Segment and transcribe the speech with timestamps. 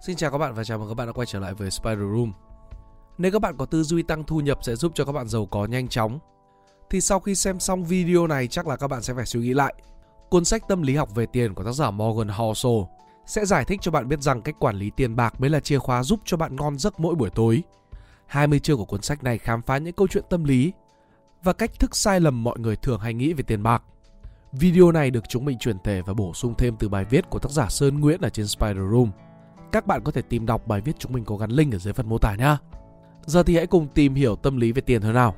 [0.00, 1.98] Xin chào các bạn và chào mừng các bạn đã quay trở lại với Spider
[1.98, 2.32] Room.
[3.18, 5.46] Nếu các bạn có tư duy tăng thu nhập sẽ giúp cho các bạn giàu
[5.46, 6.18] có nhanh chóng,
[6.90, 9.54] thì sau khi xem xong video này chắc là các bạn sẽ phải suy nghĩ
[9.54, 9.74] lại.
[10.30, 12.80] Cuốn sách Tâm lý học về tiền của tác giả Morgan Housel
[13.26, 15.78] sẽ giải thích cho bạn biết rằng cách quản lý tiền bạc mới là chìa
[15.78, 17.62] khóa giúp cho bạn ngon giấc mỗi buổi tối.
[18.26, 20.72] 20 chương của cuốn sách này khám phá những câu chuyện tâm lý
[21.42, 23.82] và cách thức sai lầm mọi người thường hay nghĩ về tiền bạc.
[24.52, 27.38] Video này được chúng mình chuyển thể và bổ sung thêm từ bài viết của
[27.38, 29.10] tác giả Sơn Nguyễn ở trên Spider Room.
[29.72, 31.92] Các bạn có thể tìm đọc bài viết chúng mình có gắn link ở dưới
[31.92, 32.56] phần mô tả nhé.
[33.26, 35.34] Giờ thì hãy cùng tìm hiểu tâm lý về tiền thôi nào.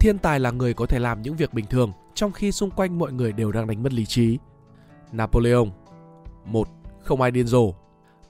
[0.00, 2.98] Thiên tài là người có thể làm những việc bình thường trong khi xung quanh
[2.98, 4.38] mọi người đều đang đánh mất lý trí.
[5.12, 5.66] Napoleon
[6.44, 6.68] 1.
[7.02, 7.74] Không ai điên rồ.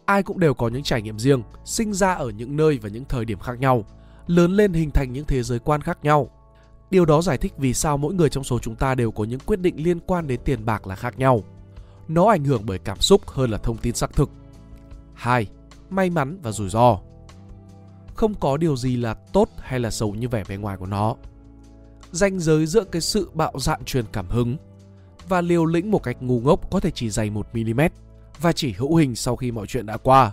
[0.05, 3.05] Ai cũng đều có những trải nghiệm riêng, sinh ra ở những nơi và những
[3.05, 3.85] thời điểm khác nhau,
[4.27, 6.31] lớn lên hình thành những thế giới quan khác nhau.
[6.91, 9.41] Điều đó giải thích vì sao mỗi người trong số chúng ta đều có những
[9.41, 11.43] quyết định liên quan đến tiền bạc là khác nhau.
[12.09, 14.31] Nó ảnh hưởng bởi cảm xúc hơn là thông tin xác thực.
[15.17, 15.47] 2.
[15.91, 16.99] May mắn và rủi ro.
[18.15, 21.17] Không có điều gì là tốt hay là xấu như vẻ bề ngoài của nó.
[22.11, 24.57] Ranh giới giữa cái sự bạo dạn truyền cảm hứng
[25.29, 27.89] và liều lĩnh một cách ngu ngốc có thể chỉ dày 1mm
[28.41, 30.33] và chỉ hữu hình sau khi mọi chuyện đã qua.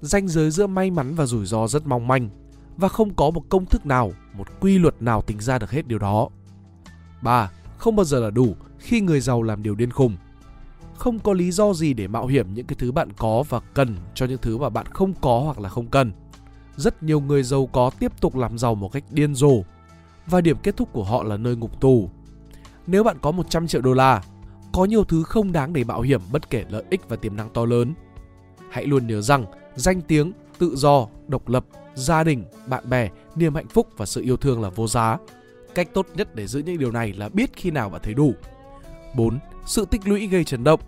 [0.00, 2.28] Ranh giới giữa may mắn và rủi ro rất mong manh
[2.76, 5.86] và không có một công thức nào, một quy luật nào tính ra được hết
[5.86, 6.28] điều đó.
[7.22, 7.50] 3.
[7.78, 10.16] Không bao giờ là đủ khi người giàu làm điều điên khùng.
[11.00, 13.96] Không có lý do gì để mạo hiểm những cái thứ bạn có và cần
[14.14, 16.12] cho những thứ mà bạn không có hoặc là không cần.
[16.76, 19.62] Rất nhiều người giàu có tiếp tục làm giàu một cách điên rồ
[20.26, 22.10] và điểm kết thúc của họ là nơi ngục tù.
[22.86, 24.22] Nếu bạn có 100 triệu đô la,
[24.72, 27.50] có nhiều thứ không đáng để mạo hiểm bất kể lợi ích và tiềm năng
[27.50, 27.94] to lớn.
[28.70, 31.64] Hãy luôn nhớ rằng danh tiếng, tự do, độc lập,
[31.94, 35.18] gia đình, bạn bè, niềm hạnh phúc và sự yêu thương là vô giá.
[35.74, 38.32] Cách tốt nhất để giữ những điều này là biết khi nào bạn thấy đủ.
[39.16, 39.38] 4.
[39.66, 40.80] Sự tích lũy gây chấn động.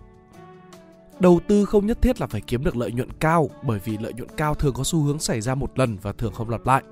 [1.19, 4.13] Đầu tư không nhất thiết là phải kiếm được lợi nhuận cao bởi vì lợi
[4.13, 6.83] nhuận cao thường có xu hướng xảy ra một lần và thường không lặp lại.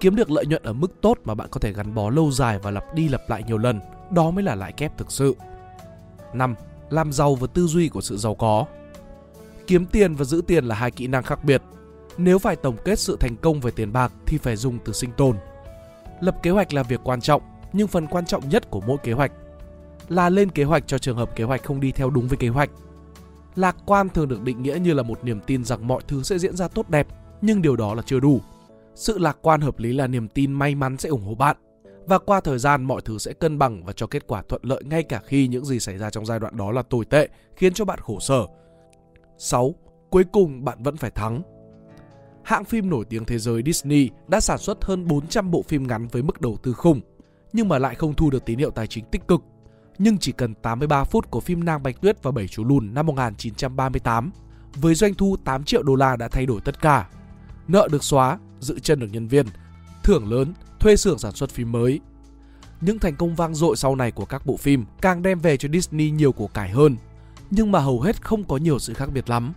[0.00, 2.58] Kiếm được lợi nhuận ở mức tốt mà bạn có thể gắn bó lâu dài
[2.58, 3.80] và lặp đi lặp lại nhiều lần,
[4.10, 5.36] đó mới là lãi kép thực sự.
[6.34, 6.54] 5.
[6.90, 8.66] Làm giàu và tư duy của sự giàu có.
[9.66, 11.62] Kiếm tiền và giữ tiền là hai kỹ năng khác biệt.
[12.16, 15.10] Nếu phải tổng kết sự thành công về tiền bạc thì phải dùng từ sinh
[15.16, 15.36] tồn.
[16.20, 17.42] Lập kế hoạch là việc quan trọng,
[17.72, 19.32] nhưng phần quan trọng nhất của mỗi kế hoạch
[20.08, 22.48] là lên kế hoạch cho trường hợp kế hoạch không đi theo đúng với kế
[22.48, 22.70] hoạch.
[23.54, 26.38] Lạc quan thường được định nghĩa như là một niềm tin rằng mọi thứ sẽ
[26.38, 27.06] diễn ra tốt đẹp,
[27.40, 28.40] nhưng điều đó là chưa đủ.
[28.94, 31.56] Sự lạc quan hợp lý là niềm tin may mắn sẽ ủng hộ bạn
[32.06, 34.82] và qua thời gian mọi thứ sẽ cân bằng và cho kết quả thuận lợi
[34.84, 37.74] ngay cả khi những gì xảy ra trong giai đoạn đó là tồi tệ, khiến
[37.74, 38.46] cho bạn khổ sở.
[39.38, 39.74] 6.
[40.10, 41.42] Cuối cùng bạn vẫn phải thắng.
[42.44, 46.08] Hãng phim nổi tiếng thế giới Disney đã sản xuất hơn 400 bộ phim ngắn
[46.08, 47.00] với mức đầu tư khủng,
[47.52, 49.40] nhưng mà lại không thu được tín hiệu tài chính tích cực.
[49.98, 53.06] Nhưng chỉ cần 83 phút của phim Nang Bạch Tuyết và Bảy chú lùn năm
[53.06, 54.30] 1938,
[54.74, 57.08] với doanh thu 8 triệu đô la đã thay đổi tất cả.
[57.68, 59.46] Nợ được xóa, giữ chân được nhân viên,
[60.02, 62.00] thưởng lớn, thuê xưởng sản xuất phim mới.
[62.80, 65.68] Những thành công vang dội sau này của các bộ phim càng đem về cho
[65.68, 66.96] Disney nhiều của cải hơn,
[67.50, 69.52] nhưng mà hầu hết không có nhiều sự khác biệt lắm.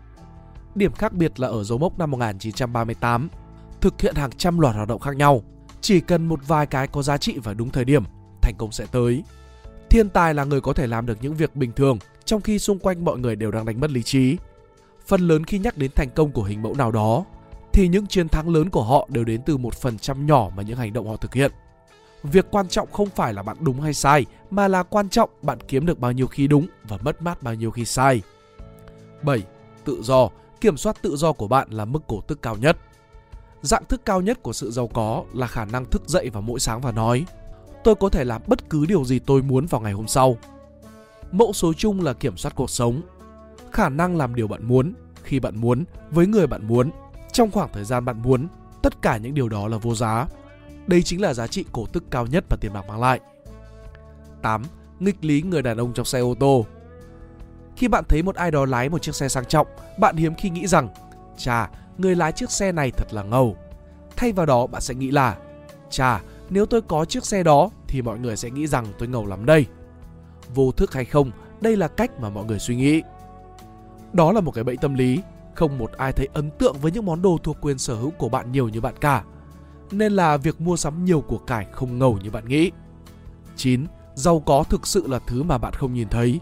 [0.76, 3.30] Điểm khác biệt là ở dấu mốc năm 1938,
[3.82, 5.44] thực hiện hàng trăm loạt hoạt động khác nhau.
[5.82, 8.04] Chỉ cần một vài cái có giá trị và đúng thời điểm,
[8.42, 9.24] thành công sẽ tới.
[9.90, 12.80] Thiên tài là người có thể làm được những việc bình thường trong khi xung
[12.80, 14.38] quanh mọi người đều đang đánh mất lý trí.
[15.08, 17.26] Phần lớn khi nhắc đến thành công của hình mẫu nào đó,
[17.74, 20.64] thì những chiến thắng lớn của họ đều đến từ một phần trăm nhỏ mà
[20.64, 21.52] những hành động họ thực hiện.
[22.24, 25.58] Việc quan trọng không phải là bạn đúng hay sai, mà là quan trọng bạn
[25.68, 28.22] kiếm được bao nhiêu khi đúng và mất mát bao nhiêu khi sai.
[29.24, 29.44] 7.
[29.86, 30.30] Tự do,
[30.62, 32.78] kiểm soát tự do của bạn là mức cổ tức cao nhất.
[33.62, 36.60] Dạng thức cao nhất của sự giàu có là khả năng thức dậy vào mỗi
[36.60, 37.26] sáng và nói
[37.84, 40.38] Tôi có thể làm bất cứ điều gì tôi muốn vào ngày hôm sau.
[41.32, 43.02] Mẫu số chung là kiểm soát cuộc sống.
[43.72, 46.92] Khả năng làm điều bạn muốn, khi bạn muốn, với người bạn muốn
[47.32, 48.48] trong khoảng thời gian bạn muốn,
[48.82, 50.28] tất cả những điều đó là vô giá.
[50.88, 53.20] Đây chính là giá trị cổ tức cao nhất mà tiền bạc mang lại.
[54.42, 54.64] 8.
[55.00, 56.66] Nghịch lý người đàn ông trong xe ô tô
[57.76, 59.68] Khi bạn thấy một ai đó lái một chiếc xe sang trọng,
[60.00, 60.90] bạn hiếm khi nghĩ rằng
[61.38, 63.58] Chà, người lái chiếc xe này thật là ngầu.
[64.16, 65.38] Thay vào đó bạn sẽ nghĩ là
[65.90, 69.26] Chà, nếu tôi có chiếc xe đó thì mọi người sẽ nghĩ rằng tôi ngầu
[69.26, 69.66] lắm đây.
[70.56, 71.32] Vô thức hay không,
[71.62, 73.02] đây là cách mà mọi người suy nghĩ.
[74.14, 75.20] Đó là một cái bẫy tâm lý
[75.56, 78.30] không một ai thấy ấn tượng với những món đồ thuộc quyền sở hữu của
[78.30, 79.24] bạn nhiều như bạn cả.
[79.92, 82.72] Nên là việc mua sắm nhiều của cải không ngầu như bạn nghĩ.
[83.56, 83.86] 9.
[84.16, 86.40] Giàu có thực sự là thứ mà bạn không nhìn thấy.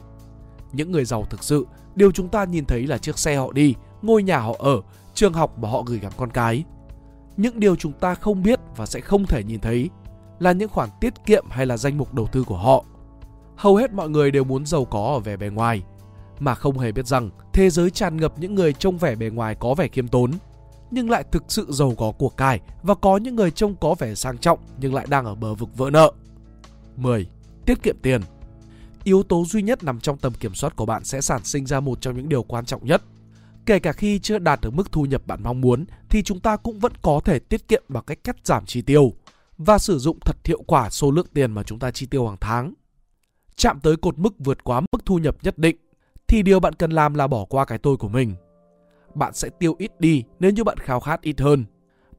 [0.71, 1.65] Những người giàu thực sự,
[1.95, 4.81] điều chúng ta nhìn thấy là chiếc xe họ đi, ngôi nhà họ ở,
[5.13, 6.63] trường học mà họ gửi gắm con cái.
[7.37, 9.89] Những điều chúng ta không biết và sẽ không thể nhìn thấy
[10.39, 12.85] là những khoản tiết kiệm hay là danh mục đầu tư của họ.
[13.55, 15.83] Hầu hết mọi người đều muốn giàu có ở vẻ bề ngoài,
[16.39, 19.55] mà không hề biết rằng thế giới tràn ngập những người trông vẻ bề ngoài
[19.55, 20.31] có vẻ khiêm tốn
[20.91, 24.15] nhưng lại thực sự giàu có của cải và có những người trông có vẻ
[24.15, 26.11] sang trọng nhưng lại đang ở bờ vực vỡ nợ.
[26.95, 27.27] 10.
[27.65, 28.21] Tiết kiệm tiền
[29.03, 31.79] Yếu tố duy nhất nằm trong tầm kiểm soát của bạn sẽ sản sinh ra
[31.79, 33.01] một trong những điều quan trọng nhất.
[33.67, 36.55] Kể cả khi chưa đạt được mức thu nhập bạn mong muốn thì chúng ta
[36.55, 39.13] cũng vẫn có thể tiết kiệm bằng cách cắt giảm chi tiêu
[39.57, 42.37] và sử dụng thật hiệu quả số lượng tiền mà chúng ta chi tiêu hàng
[42.41, 42.73] tháng.
[43.55, 45.77] Chạm tới cột mức vượt quá mức thu nhập nhất định
[46.27, 48.35] thì điều bạn cần làm là bỏ qua cái tôi của mình.
[49.13, 51.65] Bạn sẽ tiêu ít đi nếu như bạn khao khát ít hơn.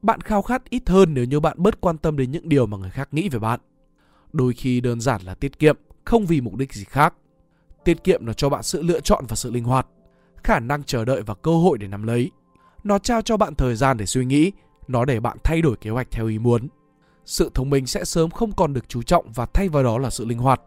[0.01, 2.77] Bạn khao khát ít hơn nếu như bạn bớt quan tâm đến những điều mà
[2.77, 3.59] người khác nghĩ về bạn.
[4.33, 7.13] Đôi khi đơn giản là tiết kiệm, không vì mục đích gì khác.
[7.85, 9.87] Tiết kiệm nó cho bạn sự lựa chọn và sự linh hoạt,
[10.43, 12.31] khả năng chờ đợi và cơ hội để nắm lấy.
[12.83, 14.51] Nó trao cho bạn thời gian để suy nghĩ,
[14.87, 16.67] nó để bạn thay đổi kế hoạch theo ý muốn.
[17.25, 20.09] Sự thông minh sẽ sớm không còn được chú trọng và thay vào đó là
[20.09, 20.61] sự linh hoạt.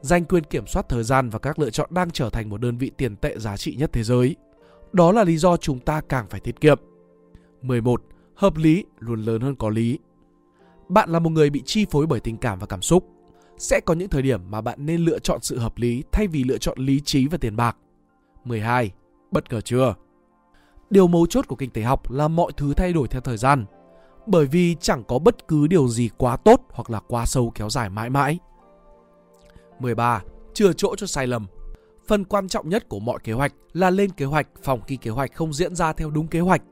[0.00, 2.78] Giành quyền kiểm soát thời gian và các lựa chọn đang trở thành một đơn
[2.78, 4.36] vị tiền tệ giá trị nhất thế giới.
[4.92, 6.78] Đó là lý do chúng ta càng phải tiết kiệm.
[7.62, 8.02] 11.
[8.34, 9.98] Hợp lý luôn lớn hơn có lý.
[10.88, 13.04] Bạn là một người bị chi phối bởi tình cảm và cảm xúc.
[13.58, 16.44] Sẽ có những thời điểm mà bạn nên lựa chọn sự hợp lý thay vì
[16.44, 17.76] lựa chọn lý trí và tiền bạc.
[18.44, 18.92] 12.
[19.30, 19.94] Bất ngờ chưa?
[20.90, 23.64] Điều mấu chốt của kinh tế học là mọi thứ thay đổi theo thời gian.
[24.26, 27.70] Bởi vì chẳng có bất cứ điều gì quá tốt hoặc là quá sâu kéo
[27.70, 28.38] dài mãi mãi.
[29.78, 30.22] 13.
[30.54, 31.46] Chừa chỗ cho sai lầm.
[32.06, 35.10] Phần quan trọng nhất của mọi kế hoạch là lên kế hoạch, phòng khi kế
[35.10, 36.62] hoạch không diễn ra theo đúng kế hoạch.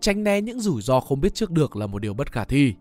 [0.00, 2.74] Tránh né những rủi ro không biết trước được là một điều bất khả thi.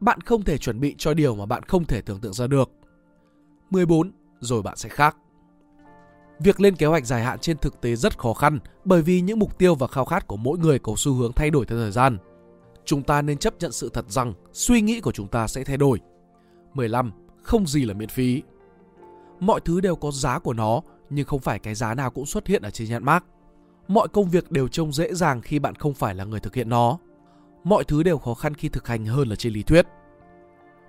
[0.00, 2.70] Bạn không thể chuẩn bị cho điều mà bạn không thể tưởng tượng ra được.
[3.70, 4.12] 14.
[4.40, 5.16] Rồi bạn sẽ khác.
[6.38, 9.38] Việc lên kế hoạch dài hạn trên thực tế rất khó khăn bởi vì những
[9.38, 11.90] mục tiêu và khao khát của mỗi người có xu hướng thay đổi theo thời
[11.90, 12.18] gian.
[12.84, 15.76] Chúng ta nên chấp nhận sự thật rằng suy nghĩ của chúng ta sẽ thay
[15.76, 16.00] đổi.
[16.74, 17.12] 15.
[17.42, 18.42] Không gì là miễn phí.
[19.40, 22.46] Mọi thứ đều có giá của nó, nhưng không phải cái giá nào cũng xuất
[22.46, 23.24] hiện ở trên nhãn mác.
[23.88, 26.68] Mọi công việc đều trông dễ dàng khi bạn không phải là người thực hiện
[26.68, 26.98] nó.
[27.64, 29.86] Mọi thứ đều khó khăn khi thực hành hơn là trên lý thuyết.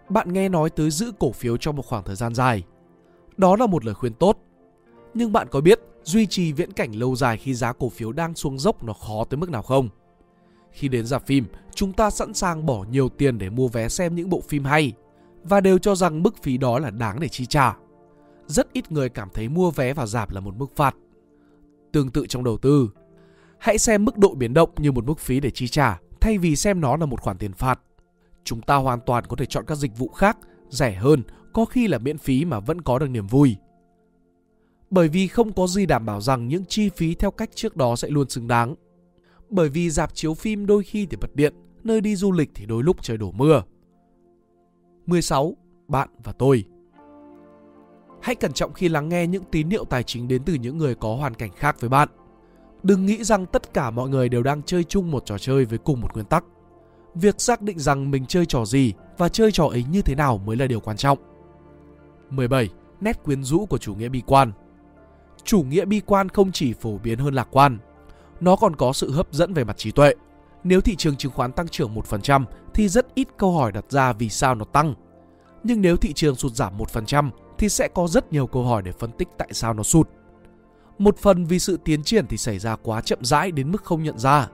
[0.09, 2.63] Bạn nghe nói tới giữ cổ phiếu trong một khoảng thời gian dài.
[3.37, 4.37] Đó là một lời khuyên tốt.
[5.15, 8.35] Nhưng bạn có biết duy trì viễn cảnh lâu dài khi giá cổ phiếu đang
[8.35, 9.89] xuống dốc nó khó tới mức nào không?
[10.71, 11.45] Khi đến rạp phim,
[11.75, 14.93] chúng ta sẵn sàng bỏ nhiều tiền để mua vé xem những bộ phim hay
[15.43, 17.75] và đều cho rằng mức phí đó là đáng để chi trả
[18.47, 20.95] rất ít người cảm thấy mua vé vào dạp là một mức phạt.
[21.91, 22.89] Tương tự trong đầu tư,
[23.59, 26.55] hãy xem mức độ biến động như một mức phí để chi trả thay vì
[26.55, 27.79] xem nó là một khoản tiền phạt.
[28.43, 30.37] Chúng ta hoàn toàn có thể chọn các dịch vụ khác,
[30.69, 31.23] rẻ hơn,
[31.53, 33.55] có khi là miễn phí mà vẫn có được niềm vui.
[34.89, 37.95] Bởi vì không có gì đảm bảo rằng những chi phí theo cách trước đó
[37.95, 38.75] sẽ luôn xứng đáng.
[39.49, 41.53] Bởi vì dạp chiếu phim đôi khi thì bật điện,
[41.83, 43.63] nơi đi du lịch thì đôi lúc trời đổ mưa.
[45.05, 45.57] 16.
[45.87, 46.65] Bạn và tôi
[48.21, 50.95] Hãy cẩn trọng khi lắng nghe những tín hiệu tài chính đến từ những người
[50.95, 52.09] có hoàn cảnh khác với bạn.
[52.83, 55.77] Đừng nghĩ rằng tất cả mọi người đều đang chơi chung một trò chơi với
[55.77, 56.45] cùng một nguyên tắc.
[57.15, 60.37] Việc xác định rằng mình chơi trò gì và chơi trò ấy như thế nào
[60.37, 61.17] mới là điều quan trọng.
[62.29, 62.69] 17.
[63.01, 64.51] Nét quyến rũ của chủ nghĩa bi quan
[65.45, 67.77] Chủ nghĩa bi quan không chỉ phổ biến hơn lạc quan,
[68.39, 70.13] nó còn có sự hấp dẫn về mặt trí tuệ.
[70.63, 74.13] Nếu thị trường chứng khoán tăng trưởng 1% thì rất ít câu hỏi đặt ra
[74.13, 74.93] vì sao nó tăng.
[75.63, 78.91] Nhưng nếu thị trường sụt giảm 1% thì sẽ có rất nhiều câu hỏi để
[78.91, 80.09] phân tích tại sao nó sụt.
[80.97, 84.03] Một phần vì sự tiến triển thì xảy ra quá chậm rãi đến mức không
[84.03, 84.47] nhận ra,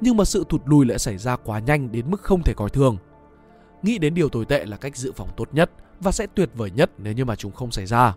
[0.00, 2.70] nhưng mà sự thụt lùi lại xảy ra quá nhanh đến mức không thể coi
[2.70, 2.96] thường.
[3.82, 5.70] Nghĩ đến điều tồi tệ là cách dự phòng tốt nhất
[6.00, 8.14] và sẽ tuyệt vời nhất nếu như mà chúng không xảy ra.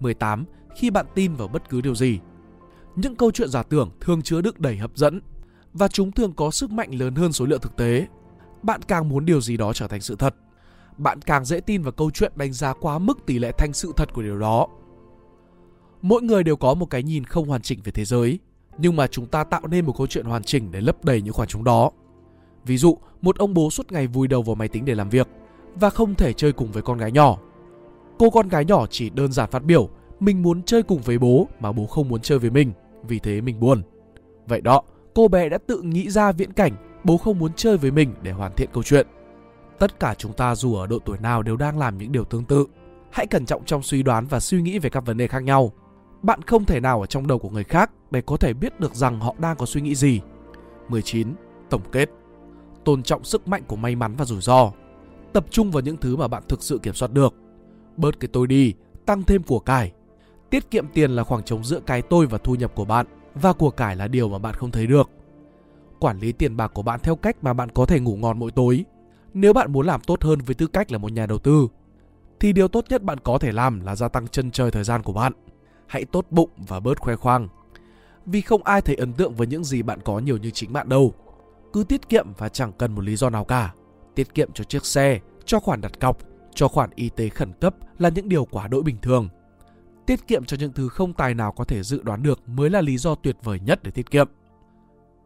[0.00, 0.44] 18.
[0.76, 2.18] Khi bạn tin vào bất cứ điều gì.
[2.96, 5.20] Những câu chuyện giả tưởng thường chứa đựng đầy hấp dẫn
[5.72, 8.06] và chúng thường có sức mạnh lớn hơn số liệu thực tế.
[8.62, 10.34] Bạn càng muốn điều gì đó trở thành sự thật
[10.98, 13.92] bạn càng dễ tin vào câu chuyện đánh giá quá mức tỷ lệ thành sự
[13.96, 14.66] thật của điều đó.
[16.02, 18.38] Mỗi người đều có một cái nhìn không hoàn chỉnh về thế giới,
[18.78, 21.34] nhưng mà chúng ta tạo nên một câu chuyện hoàn chỉnh để lấp đầy những
[21.34, 21.90] khoảng trống đó.
[22.64, 25.28] Ví dụ, một ông bố suốt ngày vùi đầu vào máy tính để làm việc
[25.74, 27.38] và không thể chơi cùng với con gái nhỏ.
[28.18, 29.88] Cô con gái nhỏ chỉ đơn giản phát biểu
[30.22, 33.40] mình muốn chơi cùng với bố mà bố không muốn chơi với mình, vì thế
[33.40, 33.82] mình buồn.
[34.46, 34.82] Vậy đó,
[35.14, 36.72] cô bé đã tự nghĩ ra viễn cảnh
[37.04, 39.06] bố không muốn chơi với mình để hoàn thiện câu chuyện.
[39.78, 42.44] Tất cả chúng ta dù ở độ tuổi nào đều đang làm những điều tương
[42.44, 42.66] tự.
[43.10, 45.72] Hãy cẩn trọng trong suy đoán và suy nghĩ về các vấn đề khác nhau.
[46.22, 48.94] Bạn không thể nào ở trong đầu của người khác để có thể biết được
[48.94, 50.20] rằng họ đang có suy nghĩ gì.
[50.88, 51.28] 19.
[51.70, 52.10] Tổng kết
[52.84, 54.72] Tôn trọng sức mạnh của may mắn và rủi ro.
[55.32, 57.34] Tập trung vào những thứ mà bạn thực sự kiểm soát được.
[57.96, 58.74] Bớt cái tôi đi,
[59.06, 59.92] tăng thêm của cải.
[60.52, 63.52] Tiết kiệm tiền là khoảng trống giữa cái tôi và thu nhập của bạn và
[63.52, 65.10] của cải là điều mà bạn không thấy được.
[65.98, 68.50] Quản lý tiền bạc của bạn theo cách mà bạn có thể ngủ ngon mỗi
[68.50, 68.84] tối
[69.34, 71.68] nếu bạn muốn làm tốt hơn với tư cách là một nhà đầu tư,
[72.40, 75.02] thì điều tốt nhất bạn có thể làm là gia tăng chân trời thời gian
[75.02, 75.32] của bạn.
[75.86, 77.48] hãy tốt bụng và bớt khoe khoang.
[78.26, 80.88] Vì không ai thấy ấn tượng với những gì bạn có nhiều như chính bạn
[80.88, 81.14] đâu.
[81.72, 83.72] Cứ tiết kiệm và chẳng cần một lý do nào cả.
[84.14, 86.18] Tiết kiệm cho chiếc xe, cho khoản đặt cọc,
[86.54, 89.28] cho khoản y tế khẩn cấp là những điều quá đỗi bình thường.
[90.12, 92.80] Tiết kiệm cho những thứ không tài nào có thể dự đoán được mới là
[92.80, 94.28] lý do tuyệt vời nhất để tiết kiệm.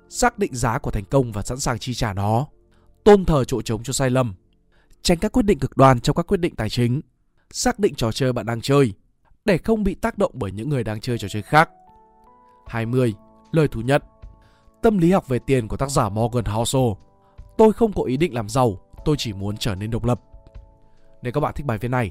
[0.08, 2.46] Xác định giá của thành công và sẵn sàng chi trả nó.
[3.04, 4.34] Tôn thờ chỗ trống cho sai lầm.
[5.02, 7.00] Tránh các quyết định cực đoan trong các quyết định tài chính.
[7.50, 8.92] Xác định trò chơi bạn đang chơi
[9.44, 11.70] để không bị tác động bởi những người đang chơi trò chơi khác.
[12.66, 13.14] 20.
[13.52, 14.02] Lời thú nhận
[14.82, 16.92] Tâm lý học về tiền của tác giả Morgan Housel
[17.58, 20.20] Tôi không có ý định làm giàu, tôi chỉ muốn trở nên độc lập.
[21.22, 22.10] Nếu các bạn thích bài viết này,